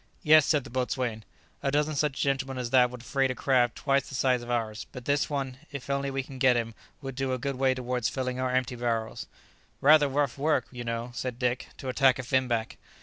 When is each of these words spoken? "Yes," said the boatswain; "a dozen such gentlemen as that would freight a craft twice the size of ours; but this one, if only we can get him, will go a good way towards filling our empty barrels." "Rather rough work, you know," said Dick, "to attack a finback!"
"Yes," 0.23 0.47
said 0.47 0.63
the 0.63 0.71
boatswain; 0.71 1.23
"a 1.61 1.69
dozen 1.69 1.93
such 1.93 2.19
gentlemen 2.19 2.57
as 2.57 2.71
that 2.71 2.89
would 2.89 3.03
freight 3.03 3.29
a 3.29 3.35
craft 3.35 3.75
twice 3.75 4.09
the 4.09 4.15
size 4.15 4.41
of 4.41 4.49
ours; 4.49 4.87
but 4.91 5.05
this 5.05 5.29
one, 5.29 5.57
if 5.71 5.91
only 5.91 6.09
we 6.09 6.23
can 6.23 6.39
get 6.39 6.57
him, 6.57 6.73
will 7.03 7.11
go 7.11 7.33
a 7.33 7.37
good 7.37 7.57
way 7.57 7.75
towards 7.75 8.09
filling 8.09 8.39
our 8.39 8.49
empty 8.49 8.75
barrels." 8.75 9.27
"Rather 9.79 10.07
rough 10.07 10.39
work, 10.39 10.65
you 10.71 10.83
know," 10.83 11.11
said 11.13 11.37
Dick, 11.37 11.67
"to 11.77 11.87
attack 11.87 12.17
a 12.17 12.23
finback!" 12.23 12.77